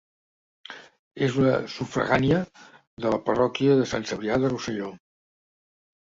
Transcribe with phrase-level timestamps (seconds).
[1.25, 2.39] És una sufragània
[3.05, 4.89] de la parròquia de Sant Cebrià de Rosselló.